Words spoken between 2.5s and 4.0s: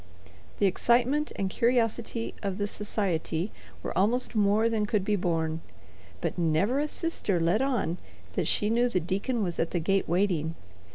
the society were